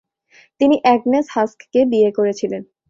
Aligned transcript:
তিনি 0.61 0.75
অ্যাগনেস 0.83 1.25
হাস্ককে 1.29 1.81
বিয়ে 1.91 2.09
করেছিলেন। 2.17 2.61